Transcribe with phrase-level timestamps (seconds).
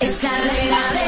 [0.00, 0.99] Esa reina de la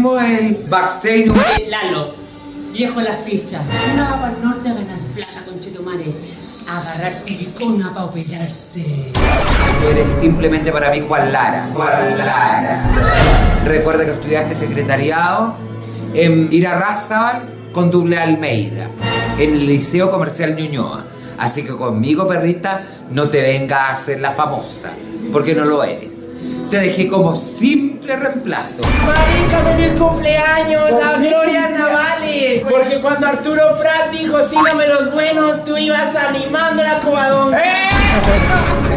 [0.00, 2.14] Bueno, partimos el backstage número Eh, Lalo,
[2.72, 3.60] viejo la ficha.
[3.92, 6.04] Uno va para el norte a ganar plata con Chetumare.
[6.70, 9.12] A agarrar silicona para operarse.
[9.12, 11.70] Tú eres simplemente para mí Juan Lara.
[11.74, 13.60] Juan Lara.
[13.66, 15.56] Recuerda que estudiaste secretariado
[16.14, 18.88] en Irarrázaval con Doble Almeida,
[19.38, 21.06] en el Liceo Comercial Ñuñoa.
[21.38, 24.92] Así que conmigo, perrita, no te vengas a hacer la famosa,
[25.32, 26.18] porque no lo eres.
[26.70, 27.34] Te dejé como
[28.02, 28.82] simple reemplazo.
[28.82, 32.64] Marica, feliz cumpleaños, la Gloria Navales.
[32.68, 37.54] Porque cuando Arturo Prat dijo sígame los buenos, tú ibas animando la cobadón.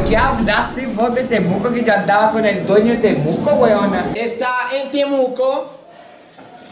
[0.08, 4.06] ¿Qué hablaste vos de Temuco que yo andaba con el dueño de Temuco, weona?
[4.16, 5.70] Está en Temuco,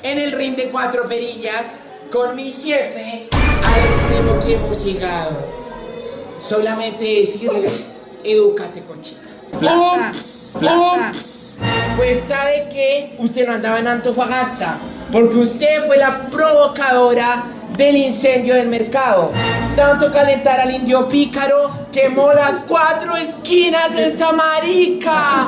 [0.02, 5.38] en el ring de cuatro perillas, con mi jefe, al extremo que hemos llegado.
[6.40, 7.70] Solamente decirle,
[8.24, 8.82] edúcate,
[9.54, 10.10] cochina.
[10.10, 11.58] Ups, ups.
[11.96, 14.76] Pues sabe que usted no andaba en Antofagasta,
[15.12, 17.44] porque usted fue la provocadora
[17.78, 19.32] del incendio del mercado.
[19.76, 25.48] Tanto calentar al indio pícaro quemó las cuatro esquinas de esta marica.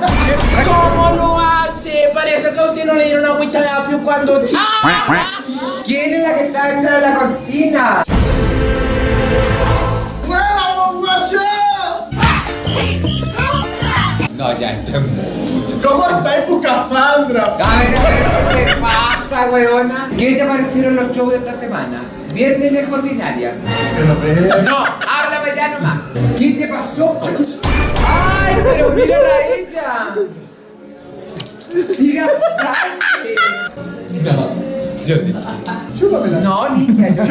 [0.66, 2.10] ¿Cómo lo hace?
[2.14, 4.62] Parece que a usted no le dieron agüita de apio cuando chico.
[5.86, 8.05] ¿Quién es la que está detrás de la cortina?
[14.38, 15.82] No, ya esto es mucho.
[15.88, 17.44] ¿Cómo está tu Cassandra?
[17.44, 20.10] A ver, a ver, ¿qué pasa, weona?
[20.18, 22.02] ¿Qué te parecieron los shows de esta semana?
[22.34, 23.54] Bien de lejos ordinaria.
[24.66, 26.00] No, háblame ya nomás.
[26.38, 27.18] ¿Qué te pasó?
[28.06, 30.16] ¡Ay, pero mírala a ella!
[31.98, 33.36] ¡Tira sangre!
[34.24, 34.75] No,
[36.76, 37.28] niña, yo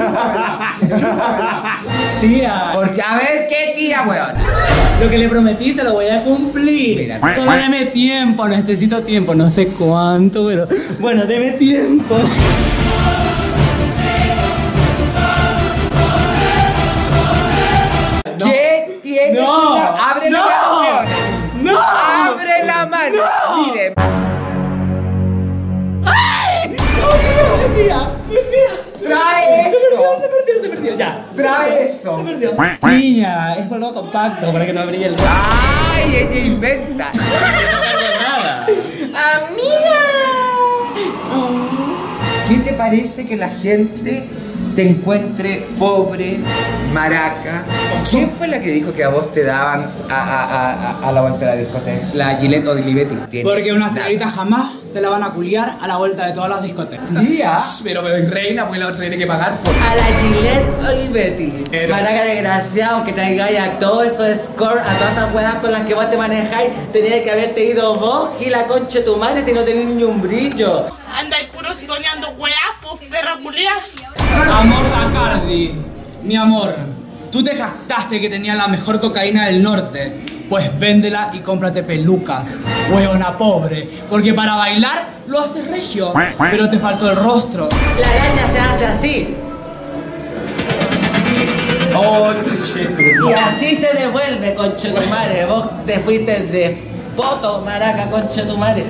[2.21, 4.45] Tía, Porque, a ver, ¿qué tía, weona?
[5.01, 6.97] lo que le prometí se lo voy a cumplir.
[6.97, 7.35] Mira.
[7.35, 10.69] Solo deme tiempo, necesito tiempo, no sé cuánto, pero
[11.01, 12.17] bueno, deme tiempo.
[27.75, 28.73] ¡No, mía, mía, mía!
[29.03, 30.21] Trae Se perdió, esto.
[30.21, 31.23] se perdió, se perdió, ya.
[31.37, 32.19] trae eso.
[32.19, 32.57] Se perdió.
[32.89, 35.17] Niña, es polvo compacto para que no brille el.
[35.19, 37.13] ¡Ay, ella inventa!
[38.23, 38.67] Nada.
[42.49, 44.29] ¿Qué te parece que la gente
[44.77, 46.39] te encuentre pobre,
[46.93, 47.65] maraca?
[48.11, 50.45] ¿Quién fue la que dijo que a vos te daban a, a-
[51.03, 52.07] a- a- la vuelta de la discoteca?
[52.15, 53.17] La Gillette Olivetti.
[53.31, 56.49] Tiene Porque una señorita jamás se la van a culiar a la vuelta de todas
[56.51, 57.09] las discotecas.
[57.19, 59.73] Tía, Pero me doy reina, pues la otra tiene que pagar por.
[59.75, 61.65] A la Gillette Olivetti.
[61.71, 65.83] Pero- Maraca desgraciado que traigáis a todos esos score, a todas esas weas con las
[65.87, 69.45] que vos te manejáis, tenías que haberte ido vos y la concha de tu madre
[69.45, 70.87] si no tenés ni un brillo.
[71.19, 72.53] Anda y puro sigoneando weá,
[72.83, 73.71] pues perra culia.
[74.53, 75.75] Amor Bacardi,
[76.23, 76.75] mi amor,
[77.35, 80.13] tú te jactaste que tenía la mejor cocaína del norte.
[80.49, 82.47] Pues véndela y cómprate pelucas,
[82.93, 83.89] hueona pobre.
[84.09, 87.69] Porque para bailar lo haces regio, pero te faltó el rostro.
[87.99, 89.37] La araña se hace así.
[91.97, 92.33] Oh,
[93.29, 95.47] Y así se devuelve, concha de tu madre.
[95.47, 96.79] Vos te fuiste de
[97.17, 98.85] poto, maraca, concha de tu madre.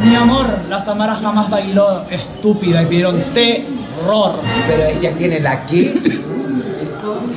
[0.00, 3.22] Mi amor, la Samara jamás bailó estúpida y pidieron
[3.96, 4.40] terror.
[4.66, 5.94] pero ella tiene la qué?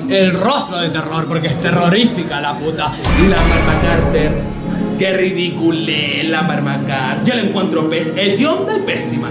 [0.10, 2.92] El rostro de terror, porque es terrorífica la puta.
[3.30, 4.60] La Marma Carter.
[4.98, 7.24] Qué ridícula la Marma Carter.
[7.26, 9.30] Yo la encuentro pes hedionda y pésima.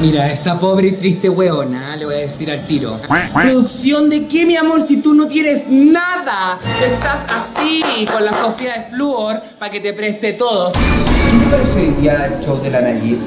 [0.00, 2.98] Mira, esta pobre y triste weona, le voy a decir al tiro.
[3.32, 6.58] ¿Producción de qué, mi amor, si tú no tienes nada?
[6.82, 10.72] Estás así, con la Sofía de Flúor, para que te preste todo.
[10.72, 13.18] ¿Qué te pareció hoy día el show de la Nayib?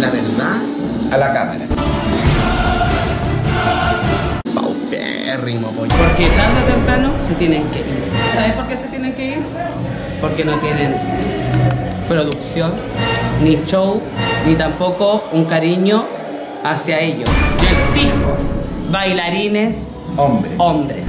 [0.00, 0.60] La verdad,
[1.10, 1.64] A la cámara.
[4.54, 5.92] paupérrimo, pollo.
[5.96, 8.04] Porque tarde o temprano se tienen que ir.
[8.34, 9.38] ¿Sabes por qué se tienen que ir?
[10.20, 10.94] Porque no tienen
[12.08, 12.72] producción,
[13.42, 14.00] ni show,
[14.46, 16.04] ni tampoco un cariño
[16.64, 17.30] hacia ellos.
[17.60, 18.36] Yo exijo
[18.90, 20.50] bailarines Hombre.
[20.58, 21.04] Hombres.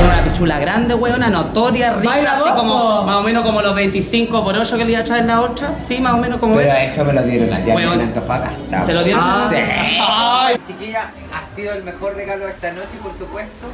[0.00, 3.02] Con una pichula grande, weona, notoria, rica, Baila así como, po.
[3.04, 5.74] más o menos como los 25 por 8 que le iba a traer la otra.
[5.86, 6.92] Sí, más o menos como Pero es.
[6.92, 8.00] eso me lo dieron allá Weón.
[8.00, 8.86] en Antofagasta.
[8.86, 9.22] ¿Te lo dieron?
[9.22, 9.56] Ah, sí.
[10.00, 10.56] Ay.
[10.66, 13.66] Chiquilla, ha sido el mejor regalo de esta noche y por supuesto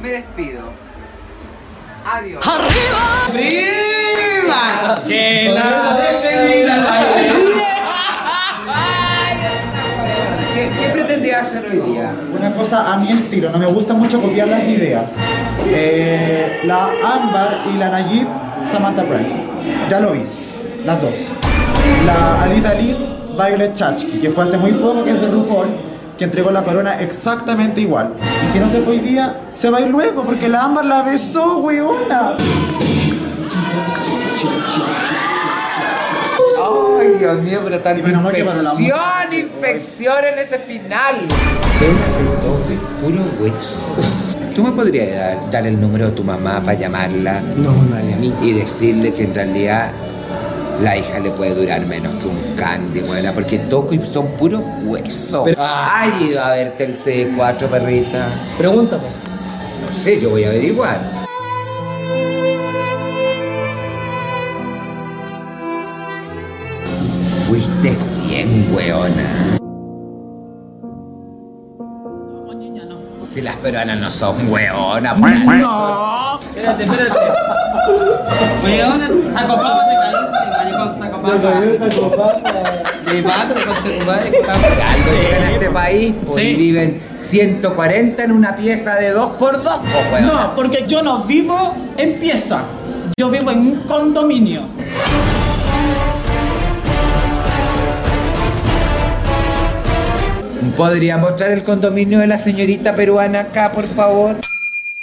[0.00, 0.60] me despido.
[2.06, 2.44] Adiós.
[3.32, 4.94] ¡Prima!
[5.08, 7.33] Que la deje ir al baile.
[12.32, 15.04] Una cosa a mi estilo, no me gusta mucho copiar las ideas.
[15.66, 18.26] Eh, la Ámbar y la Nayib,
[18.64, 19.46] Samantha Price.
[19.88, 20.26] Ya lo vi,
[20.84, 21.16] las dos.
[22.06, 22.98] La Alida Liz,
[23.36, 25.68] Violet Chachki, que fue hace muy poco, que es de RuPaul,
[26.18, 28.12] que entregó la corona exactamente igual.
[28.42, 30.84] Y si no se fue hoy día, se va a ir luego, porque la Ámbar
[30.84, 32.34] la besó, weona.
[36.64, 41.16] Ay, Dios mío, pero tanta infección, infección en ese final.
[41.20, 43.80] Espérate, toque, puro hueso.
[44.54, 47.42] ¿Tú me podrías dar, dar el número de tu mamá para llamarla?
[47.56, 48.32] No, no hay a mí.
[48.42, 49.90] Y decirle que en realidad
[50.80, 54.62] la hija le puede durar menos que un candy, buena, porque toco y son puros
[54.84, 55.42] huesos.
[55.44, 55.62] Pero-
[56.20, 58.28] ido a verte el C4, perrita.
[58.56, 59.06] Pregunta, po.
[59.86, 61.23] No sé, yo voy a averiguar.
[67.54, 67.96] Fuiste
[68.26, 69.56] bien, weona.
[73.28, 76.40] Si las peruanas no son weonas, No.
[76.40, 77.14] Espérate, espérate.
[78.82, 79.32] ¿dónde?
[79.32, 83.12] Saco papa, te caíste, maricón, saco papa.
[83.12, 84.32] Mi padre, coche tu padre.
[84.32, 86.54] Por algo llegan a este país pues, y Sí.
[86.56, 90.26] viven 140 en una pieza de 2 por 2 pues, weona.
[90.48, 92.62] No, porque yo no vivo en pieza.
[93.16, 94.62] Yo vivo en un condominio.
[100.76, 104.36] ¿Podría mostrar el condominio de la señorita peruana acá, por favor?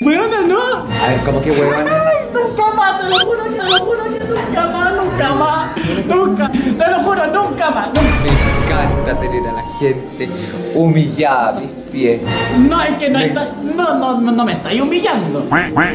[0.01, 0.57] Bueno, no.
[0.57, 2.01] A ver, ¿cómo que huevona?
[2.33, 5.71] Nunca más, te lo juro, te lo juro que nunca más, nunca más.
[6.07, 7.87] Nunca, te lo juro, nunca más.
[7.87, 8.01] nunca.
[8.01, 10.29] Me encanta tener a la gente
[10.75, 12.21] humillada a mis pies.
[12.69, 13.53] No, es que no está.
[13.63, 15.47] No, no, no, no me estáis humillando.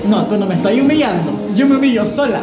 [0.06, 1.32] No, tú no me estás humillando.
[1.54, 2.40] Yo me humillo sola.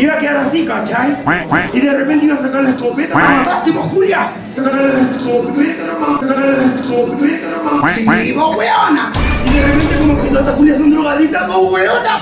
[0.00, 1.14] Iba a quedar así, ¿cachai?
[1.74, 3.18] Y de repente iba a sacar la escopeta.
[3.18, 3.86] ¡Me mataste, vos,
[7.62, 7.94] mamá.
[7.94, 9.12] Sí, vos, weona.
[9.44, 12.16] Y de repente, como que todas estas Julias son drogaditas, vos, weona.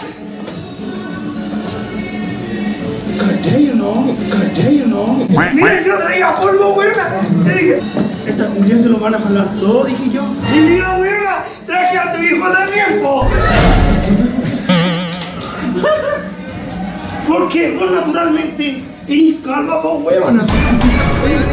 [3.21, 4.17] ¿Cachai o no?
[4.29, 5.27] ¿Cachai o no?
[5.29, 7.11] Mira no traía polvo, weona.
[7.47, 7.81] Yo dije,
[8.27, 10.23] estas Julias se lo van a jalar todo, dije yo.
[10.53, 13.29] Y mira, weona, traje a tu hijo también, po.
[17.29, 19.83] Porque vos naturalmente eres calva.
[19.83, 20.17] Oye,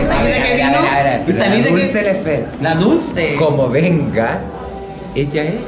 [0.01, 0.79] ¿y sabí de qué vino?
[1.27, 2.01] ¿Y sabí de qué?
[2.01, 2.47] Lefer.
[2.61, 3.35] La dulce.
[3.35, 4.41] Como venga,
[5.13, 5.67] ella es.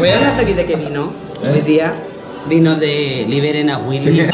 [0.00, 1.12] Weona, ¿sabí de qué vino?
[1.42, 1.92] Hoy día
[2.48, 4.22] vino de Liberen a Willy.
[4.22, 4.30] Te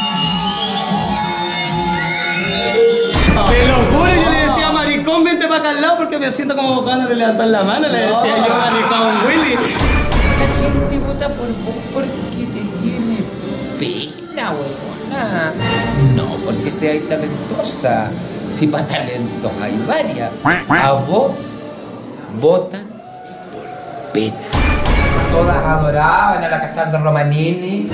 [3.67, 6.83] lo juro, yo le decía maricón, vente para acá al lado porque me siento como
[6.83, 7.89] ganas de levantar la mano.
[7.89, 9.55] Le decía yo maricón Willy.
[9.55, 13.17] La gente vota por vos porque te tiene
[13.77, 14.53] pena,
[15.23, 15.53] huevona.
[16.15, 18.07] No porque seas talentosa.
[18.53, 20.31] Si para talentos hay varias.
[20.69, 21.33] A vos
[22.41, 22.87] votan
[23.51, 24.35] por pena.
[25.31, 27.89] Todas adoraban a la Cassandra Romanini.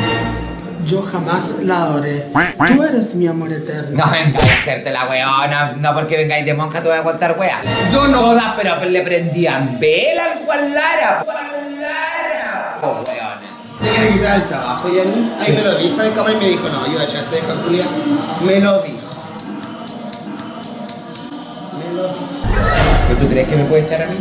[0.85, 2.27] Yo jamás la adoré.
[2.67, 4.05] Tú eres mi amor eterno.
[4.05, 7.35] No vengáis a hacerte la weona, no porque vengáis de monja te voy a contar
[7.39, 7.59] wea.
[7.91, 8.21] Yo no.
[8.21, 11.23] Todas, pero le prendían vela al Juan Lara.
[11.25, 12.77] Juan Lara.
[12.83, 13.34] Oh, weona.
[13.83, 15.29] ¿Te quiere quitar el trabajo, Yanni?
[15.41, 17.85] Ahí me lo dijo, el cama y me dijo, no, yo ya te dejo, Julia.
[18.45, 18.97] Me lo dijo.
[21.77, 22.15] Me lo dijo.
[23.07, 24.15] ¿Pero tú crees que me puede echar a mí?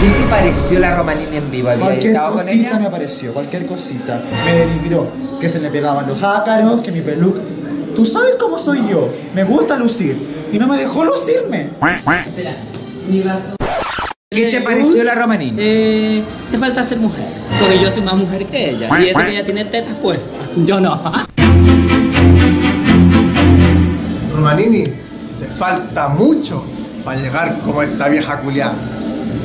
[0.00, 1.68] ¿Qué te pareció la Romanini en vivo?
[1.68, 2.78] ¿Había Cualquier con cosita ella?
[2.80, 4.20] me apareció, cualquier cosita.
[4.44, 5.08] Me denigró,
[5.40, 7.40] que se le pegaban los ácaros, que mi peluca.
[7.94, 10.48] Tú sabes cómo soy yo, me gusta lucir.
[10.52, 11.70] Y no me dejó lucirme.
[11.80, 12.26] Espera,
[13.08, 13.56] mi vaso.
[14.30, 15.56] ¿Qué te pareció la Romanini?
[15.58, 17.26] Eh, te falta ser mujer.
[17.60, 18.88] Porque yo soy más mujer que ella.
[19.00, 20.30] Y eso que ella tiene tetas puestas.
[20.64, 21.00] Yo no.
[24.34, 26.64] Romanini, te falta mucho
[27.04, 28.74] para llegar como esta vieja culiada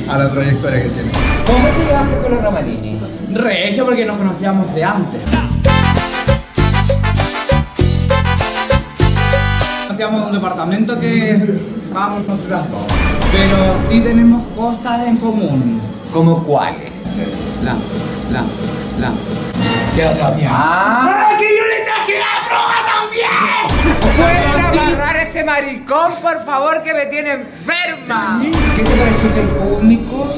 [0.08, 1.10] a la trayectoria que tiene.
[1.46, 2.98] ¿Cómo te llevaste con la Romanini?
[3.32, 5.20] Regio porque nos conocíamos de antes.
[9.90, 11.32] Hacíamos un departamento que
[11.84, 13.07] estábamos nosotras dos.
[13.38, 15.80] Pero sí tenemos cosas en común.
[16.12, 17.04] ¿Como cuáles?
[17.64, 17.74] La,
[18.32, 18.44] la,
[19.00, 19.12] la.
[20.50, 21.30] ¡Ah!
[21.38, 23.38] ¡Que yo le traje la droga también!
[24.16, 24.46] ¿Pueden
[24.88, 28.40] agarrar a ese maricón, por favor, que me tiene enferma?
[28.76, 30.34] ¿Qué te pareció que el público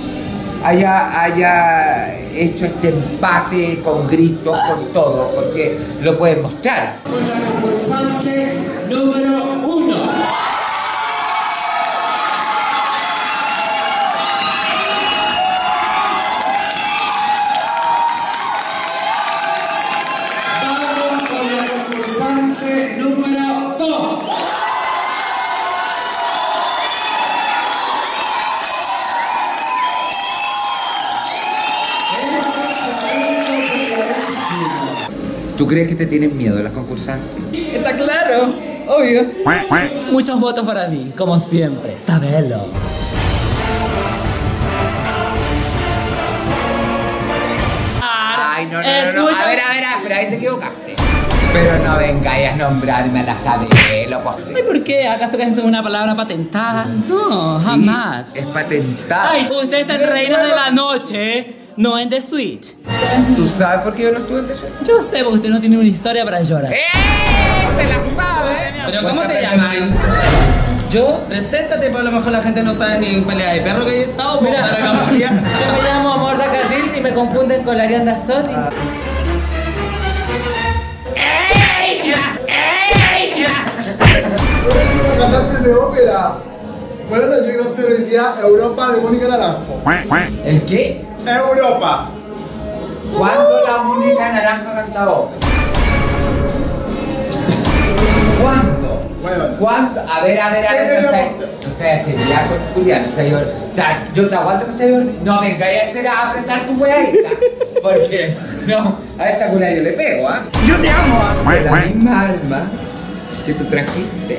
[0.65, 5.31] haya, haya hecho este empate con gritos, con todo?
[5.35, 6.97] Porque lo pueden mostrar.
[7.05, 8.55] concursante
[8.89, 9.97] número uno.
[20.63, 24.21] Vamos con la concursante número dos.
[35.57, 37.31] ¿Tú crees que te tienen miedo las concursantes?
[37.73, 38.53] Está claro,
[38.89, 39.25] obvio.
[40.11, 41.97] Muchos votos para mí, como siempre.
[42.05, 42.67] Sabelo.
[48.03, 49.37] Ay, no, no, no, no.
[49.37, 50.97] A ver, a ver, a ver, ahí te equivocaste.
[51.53, 54.37] Pero no vengáis a nombrarme a la Sabelo, pues.
[54.55, 55.07] Ay, ¿por qué?
[55.09, 56.85] ¿Acaso que es una palabra patentada?
[56.87, 58.35] No, Sí, jamás.
[58.35, 59.31] Es patentada.
[59.31, 62.75] Ay, usted está en Reinas de la Noche, no en The Switch.
[63.37, 64.73] ¿Tú sabes por qué yo no estuve en Tesoro?
[64.85, 66.73] Yo sé, porque usted no tiene una historia para llorar.
[66.73, 66.79] ¡Eh!
[67.79, 68.55] ¡Te la sabe!
[68.87, 69.77] Pero ¿cómo te llamas?
[70.91, 73.93] Yo, Preséntate, pues a lo mejor la gente no sabe ni pelea de perro que
[73.93, 77.85] he estado, pues, Mira, para yo me llamo Morda Cardil y me confunden con la
[77.85, 78.55] Arianda Soti.
[84.65, 86.35] Próxima cantante de ópera.
[87.09, 89.83] Bueno, yo iba a hacer hoy día Europa de Mónica Naranjo.
[90.45, 91.10] ¿El qué?
[91.27, 92.09] Europa.
[93.17, 95.31] ¿Cuándo la Mónica Naranja cantó?
[98.41, 98.81] ¿Cuándo?
[99.23, 100.01] Bueno, ¿Cuándo?
[100.01, 101.03] A ver, a ver, a ¿Qué ver.
[101.03, 101.33] No sé,
[101.67, 103.39] no sé, chiriaco, Julián, no sé, yo,
[104.15, 104.87] yo te aguanto que
[105.25, 107.29] No venga a hacer a apretar tu weadita.
[107.83, 108.37] Porque,
[108.67, 110.41] no, a esta cula yo le pego, ¿ah?
[110.67, 111.35] Yo te amo, ¿ah?
[111.45, 112.63] Con la misma alma
[113.45, 114.39] que tú trajiste.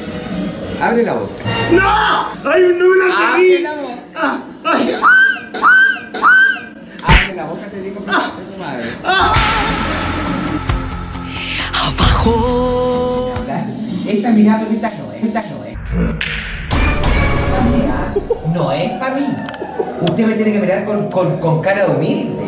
[0.82, 1.44] Abre la boca.
[1.72, 2.52] ¡No!
[2.52, 4.00] ¡Ay, no me la Abre la boca.
[4.16, 4.40] ¡Ah!
[4.66, 4.94] ¡Ay!
[4.94, 5.21] Abre
[8.08, 8.42] abajo.
[14.08, 15.76] Esa mirada bonita no es, esta no es.
[17.52, 18.14] La mía
[18.54, 19.28] no es para mí.
[20.02, 22.44] Usted me tiene que mirar con, con, con cara de humilde.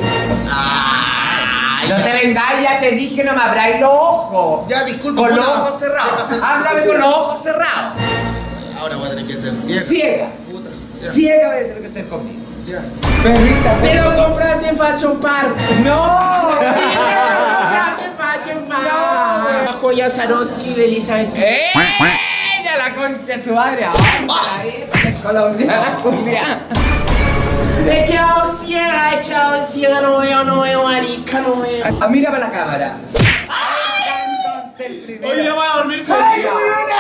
[1.90, 4.70] no te vengáis, ya te dije, no me abráis los ojos.
[4.70, 6.32] Ya, disculpa, Con los ojos cerrados.
[6.44, 7.94] Háblame con los ojos cerrados.
[8.80, 9.82] Ahora voy a tener que ser ciega.
[9.82, 10.28] Ciega.
[10.52, 10.70] Puta.
[11.10, 12.44] Ciega voy a tener que ser conmigo.
[12.68, 12.84] Ya.
[13.24, 14.04] Perrita, en
[14.84, 15.56] Fashion Park.
[15.84, 16.04] No.
[16.74, 16.82] Sí,
[18.06, 18.82] en Fashion Park.
[18.84, 19.64] No.
[19.66, 21.38] La joya Swarovski de Elizabeth.
[21.38, 21.72] ¡Eh!
[22.60, 23.86] ¡Ella la concha de su madre!
[23.86, 26.60] ¡Ay, la viste, colombiana, culiada!
[27.90, 31.86] He quedado ciega, he quedado ciega, no veo, no veo, marica, no veo.
[32.02, 32.98] Ah, mira para la cámara.
[33.16, 33.26] Ahí
[34.00, 35.34] está entonces el primero.
[35.34, 36.14] Hoy ya voy a dormir ¡Ay,
[36.44, 36.50] conmigo.
[36.56, 36.93] mira,